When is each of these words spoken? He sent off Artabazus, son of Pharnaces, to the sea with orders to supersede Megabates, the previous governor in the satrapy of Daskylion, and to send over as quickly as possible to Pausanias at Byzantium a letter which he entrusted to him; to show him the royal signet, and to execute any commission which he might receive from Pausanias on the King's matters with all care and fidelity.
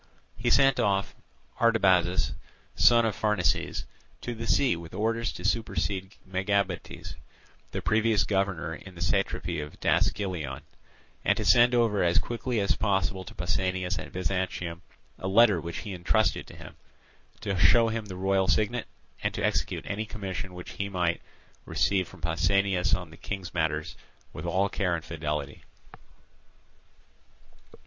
He 0.35 0.49
sent 0.49 0.79
off 0.79 1.13
Artabazus, 1.59 2.33
son 2.73 3.05
of 3.05 3.15
Pharnaces, 3.15 3.85
to 4.21 4.33
the 4.33 4.47
sea 4.47 4.75
with 4.75 4.95
orders 4.95 5.31
to 5.33 5.45
supersede 5.45 6.15
Megabates, 6.27 7.13
the 7.69 7.83
previous 7.83 8.23
governor 8.23 8.73
in 8.73 8.95
the 8.95 9.01
satrapy 9.03 9.61
of 9.61 9.79
Daskylion, 9.79 10.61
and 11.23 11.37
to 11.37 11.45
send 11.45 11.75
over 11.75 12.01
as 12.03 12.17
quickly 12.17 12.59
as 12.59 12.75
possible 12.75 13.23
to 13.23 13.35
Pausanias 13.35 13.99
at 13.99 14.11
Byzantium 14.11 14.81
a 15.19 15.27
letter 15.27 15.61
which 15.61 15.81
he 15.81 15.93
entrusted 15.93 16.47
to 16.47 16.55
him; 16.55 16.77
to 17.41 17.55
show 17.55 17.89
him 17.89 18.05
the 18.05 18.15
royal 18.17 18.47
signet, 18.47 18.87
and 19.21 19.35
to 19.35 19.45
execute 19.45 19.85
any 19.87 20.07
commission 20.07 20.55
which 20.55 20.71
he 20.71 20.89
might 20.89 21.21
receive 21.63 22.07
from 22.07 22.21
Pausanias 22.21 22.95
on 22.95 23.11
the 23.11 23.17
King's 23.17 23.53
matters 23.53 23.95
with 24.33 24.47
all 24.47 24.67
care 24.67 24.95
and 24.95 25.05
fidelity. 25.05 25.61